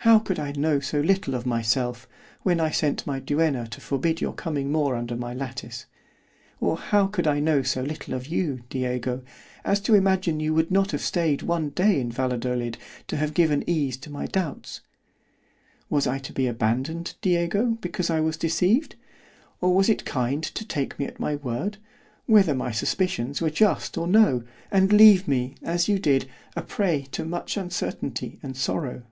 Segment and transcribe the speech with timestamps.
[0.00, 2.06] "How could I know so little of myself,
[2.44, 5.86] when I sent my Duenna to forbid your coming more under my lattice?
[6.60, 9.24] or how could I know so little of you, Diego,
[9.64, 13.68] as to imagine you would not have staid one day in Valadolid to have given
[13.68, 18.94] ease to my doubts?—Was I to be abandoned, Diego, because I was deceived?
[19.60, 21.78] or was it kind to take me at my word,
[22.26, 27.08] whether my suspicions were just or no, and leave me, as you did, a prey
[27.10, 29.02] to much uncertainty and sorrow?